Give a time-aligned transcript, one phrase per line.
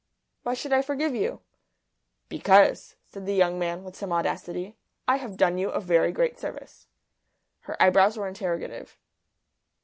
[0.41, 1.41] "Why should I forgive you?"
[2.27, 4.75] "Because," said the young man, with some audacity,
[5.07, 6.87] "I have done you a very great service."
[7.59, 8.97] Her eyebrows were interrogative.